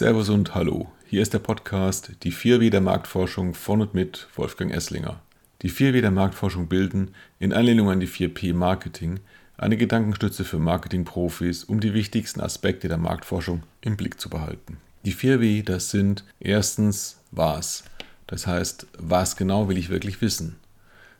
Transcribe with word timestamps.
Servus 0.00 0.30
und 0.30 0.54
Hallo. 0.54 0.90
Hier 1.04 1.20
ist 1.20 1.34
der 1.34 1.40
Podcast 1.40 2.12
Die 2.22 2.32
4W 2.32 2.70
der 2.70 2.80
Marktforschung 2.80 3.52
von 3.52 3.82
und 3.82 3.92
mit 3.92 4.28
Wolfgang 4.34 4.72
Esslinger. 4.72 5.20
Die 5.60 5.70
4W 5.70 6.00
der 6.00 6.10
Marktforschung 6.10 6.68
bilden, 6.68 7.10
in 7.38 7.52
Anlehnung 7.52 7.90
an 7.90 8.00
die 8.00 8.08
4P 8.08 8.54
Marketing, 8.54 9.20
eine 9.58 9.76
Gedankenstütze 9.76 10.44
für 10.44 10.58
Marketingprofis, 10.58 11.64
um 11.64 11.80
die 11.80 11.92
wichtigsten 11.92 12.40
Aspekte 12.40 12.88
der 12.88 12.96
Marktforschung 12.96 13.62
im 13.82 13.98
Blick 13.98 14.18
zu 14.18 14.30
behalten. 14.30 14.78
Die 15.04 15.12
4W, 15.12 15.66
das 15.66 15.90
sind 15.90 16.24
erstens 16.40 17.20
was. 17.30 17.84
Das 18.26 18.46
heißt, 18.46 18.86
was 18.96 19.36
genau 19.36 19.68
will 19.68 19.76
ich 19.76 19.90
wirklich 19.90 20.22
wissen? 20.22 20.56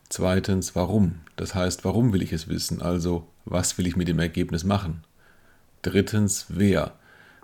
Zweitens, 0.09 0.75
warum. 0.75 1.19
Das 1.35 1.53
heißt, 1.53 1.85
warum 1.85 2.13
will 2.13 2.23
ich 2.23 2.33
es 2.33 2.47
wissen? 2.47 2.81
Also, 2.81 3.27
was 3.45 3.77
will 3.77 3.85
ich 3.85 3.95
mit 3.95 4.07
dem 4.07 4.17
Ergebnis 4.17 4.63
machen? 4.63 5.03
Drittens, 5.83 6.47
wer. 6.49 6.95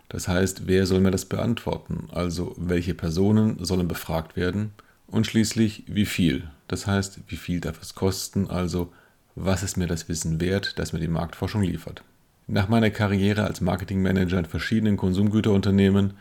Das 0.09 0.27
heißt, 0.27 0.67
wer 0.67 0.85
soll 0.85 1.01
mir 1.01 1.11
das 1.11 1.25
beantworten? 1.25 2.07
Also 2.11 2.55
welche 2.57 2.93
Personen 2.93 3.63
sollen 3.63 3.87
befragt 3.87 4.35
werden? 4.35 4.71
Und 5.07 5.27
schließlich, 5.27 5.83
wie 5.87 6.05
viel? 6.05 6.49
Das 6.67 6.87
heißt, 6.87 7.21
wie 7.27 7.37
viel 7.37 7.59
darf 7.59 7.81
es 7.81 7.95
kosten? 7.95 8.49
Also 8.49 8.91
was 9.35 9.63
ist 9.63 9.77
mir 9.77 9.87
das 9.87 10.09
Wissen 10.09 10.41
wert, 10.41 10.79
das 10.79 10.93
mir 10.93 10.99
die 10.99 11.07
Marktforschung 11.07 11.61
liefert? 11.61 12.03
Nach 12.47 12.69
meiner 12.69 12.89
Karriere 12.89 13.43
als 13.43 13.61
Marketingmanager 13.61 14.39
in 14.39 14.45
verschiedenen 14.45 14.97
Konsumgüterunternehmen, 14.97 16.13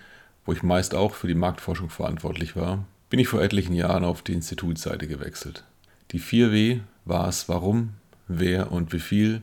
wo 0.45 0.53
ich 0.53 0.63
meist 0.63 0.95
auch 0.95 1.15
für 1.15 1.29
die 1.29 1.35
Marktforschung 1.35 1.89
verantwortlich 1.89 2.57
war, 2.57 2.85
bin 3.09 3.21
ich 3.21 3.29
vor 3.29 3.41
etlichen 3.41 3.73
Jahren 3.73 4.05
auf 4.05 4.23
die 4.23 4.33
Institutsseite 4.33 5.07
gewechselt. 5.07 5.65
Die 6.11 6.21
4W, 6.21 6.81
was, 7.05 7.49
warum, 7.49 7.95
wer 8.29 8.73
und 8.73 8.93
wie 8.93 9.01
viel, 9.01 9.43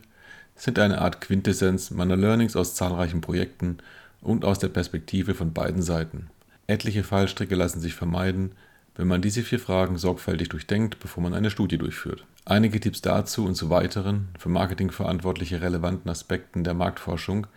sind 0.55 0.77
eine 0.77 1.01
Art 1.01 1.21
Quintessenz 1.21 1.89
meiner 1.91 2.15
Learnings 2.15 2.55
aus 2.55 2.75
zahlreichen 2.75 3.21
Projekten 3.21 3.77
und 4.23 4.45
aus 4.45 4.59
der 4.59 4.69
Perspektive 4.69 5.35
von 5.35 5.53
beiden 5.53 5.81
Seiten. 5.81 6.29
Etliche 6.65 7.03
Fallstricke 7.03 7.55
lassen 7.55 7.81
sich 7.81 7.93
vermeiden, 7.93 8.53
wenn 8.95 9.07
man 9.07 9.21
diese 9.21 9.41
vier 9.41 9.59
Fragen 9.59 9.97
sorgfältig 9.97 10.49
durchdenkt, 10.49 10.99
bevor 10.99 11.23
man 11.23 11.33
eine 11.33 11.49
Studie 11.49 11.77
durchführt. 11.77 12.25
Einige 12.45 12.79
Tipps 12.79 13.01
dazu 13.01 13.45
und 13.45 13.55
zu 13.55 13.69
weiteren, 13.69 14.29
für 14.37 14.49
Marketing 14.49 14.91
verantwortliche 14.91 15.61
relevanten 15.61 16.09
Aspekten 16.09 16.63
der 16.63 16.73
Marktforschung 16.73 17.47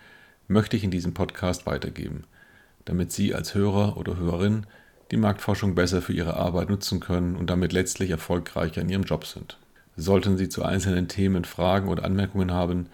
möchte 0.48 0.77
ich 0.77 0.84
in 0.84 0.91
diesem 0.91 1.12
Podcast 1.12 1.67
weitergeben, 1.67 2.25
damit 2.84 3.12
Sie 3.12 3.34
als 3.34 3.55
Hörer 3.55 3.97
oder 3.97 4.17
Hörerin 4.17 4.67
die 5.11 5.17
Marktforschung 5.17 5.75
besser 5.75 6.03
für 6.03 6.12
Ihre 6.12 6.34
Arbeit 6.34 6.70
nutzen 6.70 7.01
können 7.01 7.36
und 7.36 7.51
damit 7.51 7.73
letztlich 7.73 8.11
erfolgreicher 8.11 8.80
in 8.80 8.89
Ihrem 8.89 9.05
Job 9.05 9.27
sind. 9.27 9.58
Sollten 9.97 10.36
Sie 10.36 10.48
zu 10.48 10.62
einzelnen 10.62 11.08
Themen 11.08 11.45
Fragen 11.45 11.89
oder 11.89 12.05
Anmerkungen 12.05 12.53
haben, 12.53 12.86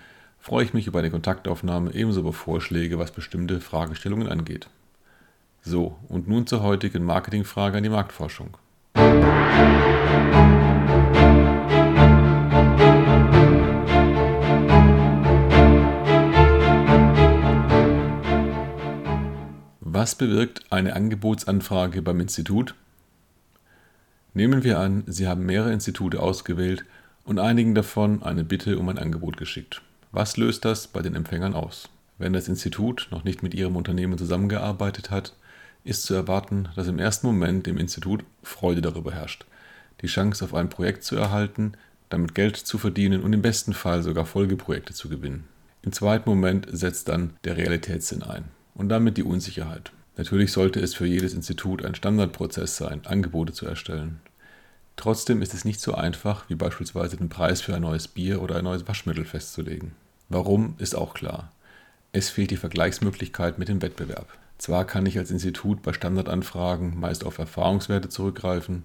freue 0.43 0.65
ich 0.65 0.75
mich 0.75 0.89
über 0.89 0.99
eine 0.99 1.11
Kontaktaufnahme 1.11 1.95
ebenso 1.95 2.19
über 2.19 2.33
Vorschläge, 2.33 2.99
was 2.99 3.13
bestimmte 3.13 3.61
Fragestellungen 3.61 4.27
angeht. 4.27 4.69
So, 5.63 5.97
und 6.09 6.27
nun 6.27 6.49
zur 6.49 6.65
heutigen 6.65 7.05
Marketingfrage 7.05 7.77
an 7.77 7.85
die 7.85 7.89
Marktforschung. 7.89 8.57
Was 19.81 20.17
bewirkt 20.17 20.65
eine 20.71 20.97
Angebotsanfrage 20.97 22.03
beim 22.03 22.19
Institut? 22.19 22.75
Nehmen 24.35 24.65
wir 24.65 24.81
an, 24.81 25.05
Sie 25.07 25.29
haben 25.29 25.47
mehrere 25.47 25.73
Institute 25.73 26.19
ausgewählt 26.19 26.85
und 27.25 27.39
einigen 27.39 27.77
davon 27.77 28.25
eine 28.25 28.43
Bitte 28.43 28.77
um 28.81 28.89
ein 28.89 28.99
Angebot 28.99 29.37
geschickt. 29.37 29.83
Was 30.15 30.37
löst 30.37 30.67
das 30.67 30.89
bei 30.89 31.01
den 31.01 31.15
Empfängern 31.15 31.55
aus? 31.55 31.89
Wenn 32.19 32.35
das 32.35 32.47
Institut 32.47 33.09
noch 33.11 33.25
nicht 33.25 33.43
mit 33.43 33.55
Ihrem 33.55 33.77
Unternehmen 33.77 34.19
zusammengearbeitet 34.19 35.11
hat, 35.11 35.35
ist 35.85 36.03
zu 36.03 36.13
erwarten, 36.13 36.69
dass 36.77 36.87
im 36.87 36.99
ersten 36.99 37.27
Moment 37.27 37.67
im 37.67 37.79
Institut 37.79 38.23
Freude 38.43 38.83
darüber 38.83 39.13
herrscht, 39.13 39.47
die 40.03 40.09
Chance 40.09 40.45
auf 40.45 40.55
ein 40.55 40.69
Projekt 40.69 41.03
zu 41.03 41.17
erhalten, 41.17 41.73
damit 42.11 42.35
Geld 42.35 42.59
zu 42.59 42.77
verdienen 42.77 43.23
und 43.23 43.33
im 43.33 43.41
besten 43.41 43.73
Fall 43.73 44.03
sogar 44.03 44.27
Folgeprojekte 44.27 44.93
zu 44.93 45.09
gewinnen. 45.09 45.45
Im 45.81 45.93
zweiten 45.93 46.29
Moment 46.29 46.69
setzt 46.71 47.09
dann 47.09 47.39
der 47.45 47.57
Realitätssinn 47.57 48.23
ein 48.23 48.45
und 48.75 48.91
damit 48.91 49.17
die 49.17 49.25
Unsicherheit. 49.25 49.93
Natürlich 50.19 50.53
sollte 50.53 50.79
es 50.79 50.95
für 50.95 51.07
jedes 51.07 51.33
Institut 51.33 51.83
ein 51.83 51.95
Standardprozess 51.95 52.77
sein, 52.77 53.01
Angebote 53.07 53.55
zu 53.55 53.65
erstellen. 53.65 54.21
Trotzdem 54.97 55.41
ist 55.41 55.55
es 55.55 55.65
nicht 55.65 55.81
so 55.81 55.95
einfach, 55.95 56.51
wie 56.51 56.55
beispielsweise 56.55 57.17
den 57.17 57.31
Preis 57.31 57.63
für 57.63 57.75
ein 57.75 57.81
neues 57.81 58.09
Bier 58.09 58.43
oder 58.43 58.57
ein 58.57 58.65
neues 58.65 58.87
Waschmittel 58.87 59.25
festzulegen. 59.25 59.93
Warum 60.35 60.77
ist 60.79 60.95
auch 60.95 61.13
klar. 61.13 61.53
Es 62.13 62.31
fehlt 62.31 62.53
die 62.53 62.57
Vergleichsmöglichkeit 62.57 63.59
mit 63.59 63.69
dem 63.69 63.83
Wettbewerb. 63.83 64.29
Zwar 64.57 64.87
kann 64.87 65.05
ich 65.05 65.19
als 65.19 65.31
Institut 65.31 65.83
bei 65.83 65.93
Standardanfragen 65.93 66.99
meist 66.99 67.27
auf 67.27 67.37
Erfahrungswerte 67.37 68.09
zurückgreifen 68.09 68.85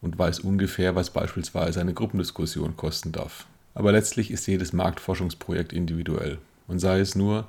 und 0.00 0.18
weiß 0.18 0.40
ungefähr, 0.40 0.96
was 0.96 1.10
beispielsweise 1.10 1.80
eine 1.80 1.94
Gruppendiskussion 1.94 2.76
kosten 2.76 3.12
darf. 3.12 3.46
Aber 3.74 3.92
letztlich 3.92 4.32
ist 4.32 4.48
jedes 4.48 4.72
Marktforschungsprojekt 4.72 5.72
individuell 5.72 6.38
und 6.66 6.80
sei 6.80 6.98
es 6.98 7.14
nur, 7.14 7.46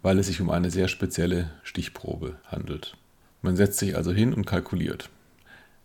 weil 0.00 0.18
es 0.18 0.28
sich 0.28 0.40
um 0.40 0.48
eine 0.48 0.70
sehr 0.70 0.88
spezielle 0.88 1.50
Stichprobe 1.64 2.36
handelt. 2.46 2.96
Man 3.42 3.56
setzt 3.56 3.78
sich 3.78 3.94
also 3.94 4.10
hin 4.10 4.32
und 4.32 4.46
kalkuliert. 4.46 5.10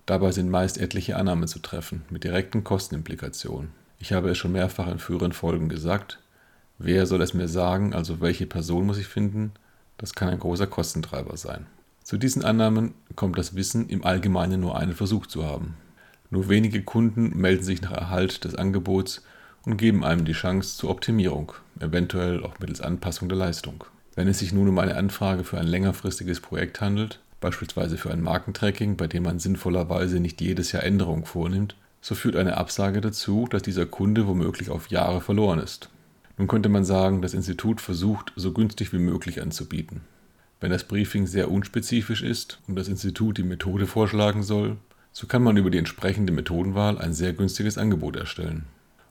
Dabei 0.06 0.32
sind 0.32 0.50
meist 0.50 0.78
etliche 0.78 1.18
Annahmen 1.18 1.50
zu 1.50 1.60
treffen, 1.60 2.04
mit 2.10 2.24
direkten 2.24 2.64
Kostenimplikationen. 2.64 3.72
Ich 4.00 4.14
habe 4.14 4.30
es 4.30 4.38
schon 4.38 4.54
mehrfach 4.54 4.88
in 4.88 5.00
früheren 5.00 5.34
Folgen 5.34 5.68
gesagt, 5.68 6.21
Wer 6.84 7.06
soll 7.06 7.22
es 7.22 7.36
mir 7.36 7.47
sagen, 7.47 7.94
also 7.94 8.22
welche 8.22 8.47
Person 8.47 8.88
muss 8.88 8.97
ich 8.97 9.06
finden? 9.06 9.52
Das 10.00 10.16
kann 10.16 10.30
ein 10.30 10.40
großer 10.40 10.66
Kostentreiber 10.66 11.38
sein. 11.38 11.68
Zu 12.03 12.18
diesen 12.18 12.44
Annahmen 12.44 12.96
kommt 13.16 13.38
das 13.38 13.53
Wissen, 13.53 13.88
im 13.88 14.03
Allgemeinen 14.03 14.62
nur 14.62 14.75
einen 14.75 14.94
Versuch 14.94 15.28
zu 15.28 15.46
haben. 15.46 15.75
Nur 16.31 16.50
wenige 16.50 16.81
Kunden 16.81 17.38
melden 17.38 17.64
sich 17.64 17.84
nach 17.84 17.91
Erhalt 17.91 18.46
des 18.46 18.56
Angebots 18.56 19.24
und 19.64 19.78
geben 19.78 20.03
einem 20.03 20.25
die 20.25 20.31
Chance 20.31 20.75
zur 20.75 20.90
Optimierung, 20.90 21.52
eventuell 21.80 22.44
auch 22.44 22.58
mittels 22.58 22.81
Anpassung 22.81 23.30
der 23.30 23.38
Leistung. 23.38 23.84
Wenn 24.16 24.28
es 24.28 24.40
sich 24.40 24.52
nun 24.52 24.68
um 24.68 24.80
eine 24.80 24.96
Anfrage 24.96 25.44
für 25.44 25.59
ein 25.59 25.68
längerfristiges 25.68 26.40
Projekt 26.40 26.81
handelt, 26.81 27.20
beispielsweise 27.41 28.00
für 28.00 28.09
ein 28.09 28.24
Markentracking, 28.24 28.97
bei 28.97 29.06
dem 29.06 29.22
man 29.22 29.38
sinnvollerweise 29.38 30.20
nicht 30.20 30.41
jedes 30.41 30.72
Jahr 30.72 30.81
Änderungen 30.81 31.25
vornimmt, 31.25 31.75
so 32.02 32.16
führt 32.16 32.36
eine 32.36 32.58
Absage 32.58 33.02
dazu, 33.02 33.47
dass 33.47 33.62
dieser 33.62 33.86
Kunde 33.86 34.25
womöglich 34.25 34.72
auf 34.72 34.90
Jahre 34.90 35.22
verloren 35.22 35.59
ist. 35.59 35.91
Nun 36.41 36.47
könnte 36.47 36.69
man 36.69 36.84
sagen, 36.84 37.22
das 37.22 37.35
Institut 37.35 37.81
versucht, 37.81 38.34
so 38.35 38.52
günstig 38.52 38.94
wie 38.94 38.97
möglich 38.97 39.44
anzubieten. 39.44 40.02
Wenn 40.59 40.72
das 40.72 40.85
Briefing 40.85 41.28
sehr 41.28 41.52
unspezifisch 41.52 42.24
ist 42.24 42.59
und 42.68 42.75
das 42.75 42.88
Institut 42.88 43.38
die 43.38 43.44
Methode 43.44 43.85
vorschlagen 43.85 44.41
soll, 44.41 44.78
so 45.12 45.28
kann 45.28 45.44
man 45.44 45.56
über 45.56 45.69
die 45.69 45.78
entsprechende 45.78 46.34
Methodenwahl 46.34 46.97
ein 46.97 47.13
sehr 47.13 47.34
günstiges 47.34 47.78
Angebot 47.78 48.16
erstellen. 48.16 48.63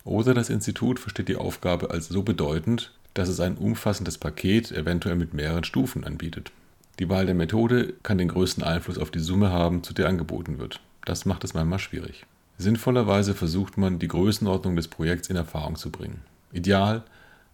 Oder 0.02 0.34
das 0.34 0.50
Institut 0.50 0.98
versteht 0.98 1.28
die 1.28 1.36
Aufgabe 1.36 1.92
als 1.92 2.08
so 2.08 2.24
bedeutend, 2.24 2.91
dass 3.14 3.28
es 3.28 3.38
ein 3.38 3.56
umfassendes 3.56 4.18
Paket 4.18 4.72
eventuell 4.72 5.14
mit 5.14 5.32
mehreren 5.32 5.62
Stufen 5.62 6.02
anbietet. 6.02 6.50
Die 6.98 7.08
Wahl 7.10 7.26
der 7.26 7.36
Methode 7.36 7.94
kann 8.02 8.18
den 8.18 8.26
größten 8.26 8.64
Einfluss 8.64 8.98
auf 8.98 9.12
die 9.12 9.20
Summe 9.20 9.52
haben, 9.52 9.84
zu 9.84 9.94
der 9.94 10.08
angeboten 10.08 10.58
wird. 10.58 10.80
Das 11.04 11.26
macht 11.26 11.44
es 11.44 11.54
manchmal 11.54 11.78
schwierig. 11.78 12.26
Sinnvollerweise 12.58 13.34
versucht 13.34 13.78
man, 13.78 14.00
die 14.00 14.08
Größenordnung 14.08 14.74
des 14.74 14.88
Projekts 14.88 15.30
in 15.30 15.36
Erfahrung 15.36 15.76
zu 15.76 15.92
bringen. 15.92 16.22
Ideal 16.52 17.04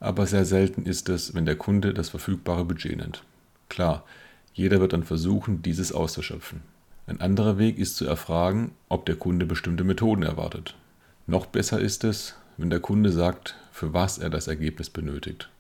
aber 0.01 0.27
sehr 0.27 0.45
selten 0.45 0.85
ist 0.85 1.09
es, 1.09 1.35
wenn 1.35 1.47
der 1.47 1.57
Kunde 1.57 1.95
das 1.95 2.09
verfügbare 2.11 2.65
Budget 2.65 2.97
nennt. 2.97 3.23
Klar, 3.69 4.05
jeder 4.53 4.81
wird 4.81 4.93
dann 4.93 5.05
versuchen, 5.05 5.63
dieses 5.63 5.93
auszuschöpfen. 5.93 6.63
Ein 7.07 7.21
anderer 7.21 7.59
Weg 7.59 7.79
ist 7.79 7.97
zu 7.97 8.07
erfragen, 8.07 8.73
ob 8.89 9.07
der 9.07 9.17
Kunde 9.17 9.47
bestimmte 9.47 9.85
Methoden 9.85 10.23
erwartet. 10.23 10.75
Noch 11.27 11.47
besser 11.47 11.81
ist 11.81 12.05
es, 12.05 12.35
wenn 12.57 12.71
der 12.71 12.81
Kunde 12.81 13.11
sagt, 13.11 13.55
für 13.71 13.93
was 13.93 14.19
er 14.19 14.31
das 14.31 14.49
Ergebnis 14.49 14.91
benötigt. 14.91 15.51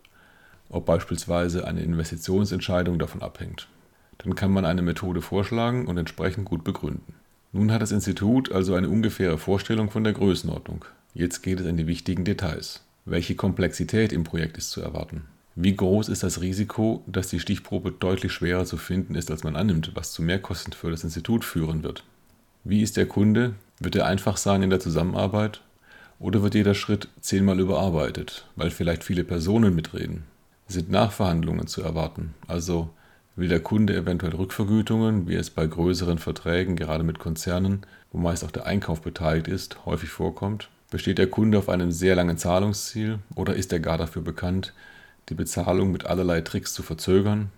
Ob 0.68 0.86
beispielsweise 0.86 1.66
eine 1.66 1.82
Investitionsentscheidung 1.82 2.98
davon 2.98 3.22
abhängt. 3.22 3.68
Dann 4.18 4.34
kann 4.34 4.50
man 4.50 4.64
eine 4.64 4.82
Methode 4.82 5.22
vorschlagen 5.22 5.86
und 5.86 5.98
entsprechend 5.98 6.46
gut 6.46 6.64
begründen. 6.64 7.14
Nun 7.52 7.70
hat 7.70 7.82
das 7.82 7.92
Institut 7.92 8.50
also 8.50 8.74
eine 8.74 8.88
ungefähre 8.88 9.38
Vorstellung 9.38 9.90
von 9.90 10.04
der 10.04 10.14
Größenordnung. 10.14 10.84
Jetzt 11.14 11.42
geht 11.42 11.60
es 11.60 11.66
an 11.66 11.76
die 11.76 11.86
wichtigen 11.86 12.24
Details. 12.24 12.85
Welche 13.08 13.36
Komplexität 13.36 14.12
im 14.12 14.24
Projekt 14.24 14.58
ist 14.58 14.72
zu 14.72 14.80
erwarten? 14.80 15.26
Wie 15.54 15.76
groß 15.76 16.08
ist 16.08 16.24
das 16.24 16.40
Risiko, 16.40 17.04
dass 17.06 17.28
die 17.28 17.38
Stichprobe 17.38 17.92
deutlich 17.92 18.32
schwerer 18.32 18.64
zu 18.64 18.76
finden 18.76 19.14
ist, 19.14 19.30
als 19.30 19.44
man 19.44 19.54
annimmt, 19.54 19.92
was 19.94 20.10
zu 20.10 20.22
Mehrkosten 20.22 20.72
für 20.72 20.90
das 20.90 21.04
Institut 21.04 21.44
führen 21.44 21.84
wird? 21.84 22.02
Wie 22.64 22.82
ist 22.82 22.96
der 22.96 23.06
Kunde? 23.06 23.54
Wird 23.78 23.94
er 23.94 24.06
einfach 24.06 24.36
sein 24.36 24.64
in 24.64 24.70
der 24.70 24.80
Zusammenarbeit? 24.80 25.60
Oder 26.18 26.42
wird 26.42 26.56
jeder 26.56 26.74
Schritt 26.74 27.06
zehnmal 27.20 27.60
überarbeitet, 27.60 28.48
weil 28.56 28.70
vielleicht 28.70 29.04
viele 29.04 29.22
Personen 29.22 29.76
mitreden? 29.76 30.24
Sind 30.66 30.90
Nachverhandlungen 30.90 31.68
zu 31.68 31.82
erwarten? 31.82 32.34
Also 32.48 32.90
will 33.36 33.46
der 33.46 33.60
Kunde 33.60 33.94
eventuell 33.94 34.34
Rückvergütungen, 34.34 35.28
wie 35.28 35.36
es 35.36 35.50
bei 35.50 35.64
größeren 35.64 36.18
Verträgen, 36.18 36.74
gerade 36.74 37.04
mit 37.04 37.20
Konzernen, 37.20 37.82
wo 38.10 38.18
meist 38.18 38.42
auch 38.42 38.50
der 38.50 38.66
Einkauf 38.66 39.00
beteiligt 39.00 39.46
ist, 39.46 39.86
häufig 39.86 40.08
vorkommt? 40.08 40.70
Besteht 40.90 41.18
der 41.18 41.26
Kunde 41.26 41.58
auf 41.58 41.68
einem 41.68 41.90
sehr 41.90 42.14
langen 42.14 42.38
Zahlungsziel 42.38 43.18
oder 43.34 43.54
ist 43.54 43.72
er 43.72 43.80
gar 43.80 43.98
dafür 43.98 44.22
bekannt, 44.22 44.72
die 45.28 45.34
Bezahlung 45.34 45.90
mit 45.90 46.06
allerlei 46.06 46.42
Tricks 46.42 46.74
zu 46.74 46.82
verzögern? 46.84 47.50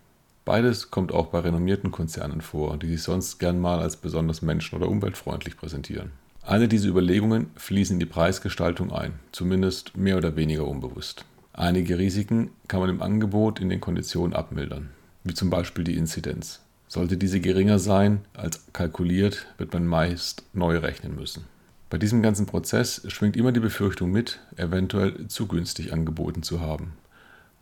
Beides 0.46 0.90
kommt 0.90 1.12
auch 1.12 1.26
bei 1.26 1.40
renommierten 1.40 1.90
Konzernen 1.90 2.40
vor, 2.40 2.78
die 2.78 2.86
sich 2.86 3.02
sonst 3.02 3.38
gern 3.38 3.60
mal 3.60 3.80
als 3.80 3.96
besonders 3.96 4.40
menschen- 4.40 4.76
oder 4.76 4.88
umweltfreundlich 4.88 5.58
präsentieren. 5.58 6.12
Alle 6.42 6.69
diese 6.69 6.88
Überlegungen 6.88 7.50
fließen 7.56 7.96
in 7.96 8.00
die 8.00 8.06
Preisgestaltung 8.06 8.90
ein, 8.90 9.12
zumindest 9.32 9.94
mehr 9.94 10.16
oder 10.16 10.34
weniger 10.36 10.66
unbewusst. 10.66 11.26
Einige 11.52 11.98
Risiken 11.98 12.50
kann 12.66 12.80
man 12.80 12.88
im 12.88 13.02
Angebot 13.02 13.60
in 13.60 13.69
den 13.69 13.82
Konditionen 13.82 14.34
abmildern, 14.34 14.88
wie 15.25 15.34
zum 15.34 15.50
Beispiel 15.50 15.84
die 15.84 15.98
Inzidenz. 15.98 16.60
Sollte 16.86 17.19
diese 17.19 17.40
geringer 17.40 17.78
sein 17.78 18.22
als 18.32 18.64
kalkuliert, 18.72 19.44
wird 19.58 19.75
man 19.75 19.86
meist 19.86 20.44
neu 20.54 20.78
rechnen 20.78 21.14
müssen. 21.14 21.44
Bei 21.90 21.96
diesem 21.96 22.23
ganzen 22.23 22.44
Prozess 22.44 23.02
schwingt 23.08 23.37
immer 23.37 23.50
die 23.50 23.61
Befürchtung 23.61 24.11
mit, 24.11 24.40
eventuell 24.56 25.26
zu 25.29 25.46
günstig 25.46 25.93
angeboten 25.93 26.43
zu 26.43 26.61
haben 26.61 26.93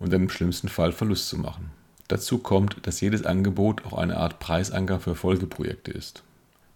und 0.01 0.13
dann 0.13 0.23
im 0.23 0.31
schlimmsten 0.31 0.69
Fall 0.69 0.91
Verlust 0.91 1.29
zu 1.29 1.39
machen. 1.39 1.71
Dazu 2.09 2.39
kommt, 2.39 2.87
dass 2.87 3.01
jedes 3.01 3.25
Angebot 3.25 3.85
auch 3.85 3.97
eine 3.97 4.17
Art 4.17 4.41
Preisanker 4.41 5.01
für 5.01 5.15
Folgeprojekte 5.15 5.93
ist. 5.93 6.25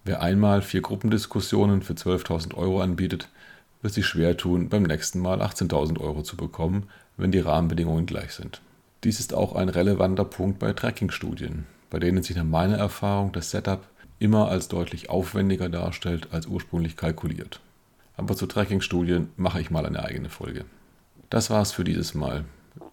Wer 0.05 0.23
einmal 0.23 0.63
vier 0.63 0.81
Gruppendiskussionen 0.81 1.83
für 1.83 1.95
12.000 1.95 2.55
Euro 2.55 2.81
anbietet, 2.81 3.29
wird 3.83 3.95
sich 3.95 4.07
schwer 4.07 4.37
tun, 4.37 4.69
beim 4.69 4.85
nächsten 4.85 5.21
Mal 5.21 5.43
18.000 5.43 6.01
Euro 6.01 6.23
zu 6.23 6.37
bekommen, 6.37 6.89
wenn 7.17 7.33
die 7.33 7.39
Rahmenbedingungen 7.41 8.07
gleich 8.07 8.33
sind. 8.33 8.61
Dies 9.05 9.19
ist 9.21 9.35
auch 9.35 9.55
ein 9.55 9.69
relevanter 9.69 10.25
Punkt 10.25 10.59
bei 10.59 10.73
Tracking-Studien, 10.73 11.67
bei 11.91 11.99
denen 11.99 12.23
sich 12.23 12.37
nach 12.37 12.45
meiner 12.45 12.77
Erfahrung 12.77 13.33
das 13.33 13.51
Setup 13.51 13.83
immer 14.21 14.49
als 14.49 14.69
deutlich 14.69 15.11
aufwendiger 15.11 15.69
darstellt 15.69 16.29
als 16.31 16.47
ursprünglich 16.47 16.97
kalkuliert. 16.97 17.61
Aber 18.17 18.37
zu 18.37 18.47
Tracking-Studien 18.47 19.31
mache 19.37 19.61
ich 19.61 19.71
mal 19.71 19.87
eine 19.87 20.05
eigene 20.05 20.29
Folge. 20.29 20.67
Das 21.31 21.51
war's 21.51 21.73
für 21.73 21.85
dieses 21.85 22.15
Mal. 22.15 22.45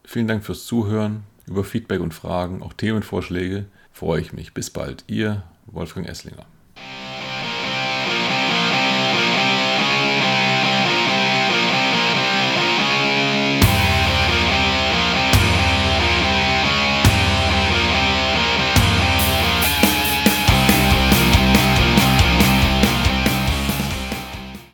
Vielen 0.04 0.28
Dank 0.28 0.44
fürs 0.44 0.66
Zuhören. 0.66 1.24
Über 1.46 1.64
Feedback 1.64 2.02
und 2.02 2.14
Fragen, 2.14 2.64
auch 2.64 2.74
Themenvorschläge 2.74 3.66
freue 3.92 4.22
ich 4.22 4.34
mich. 4.34 4.54
Bis 4.54 4.70
bald. 4.70 5.04
Ihr 5.08 5.44
Wolfgang 5.66 6.08
Esslinger. 6.08 6.46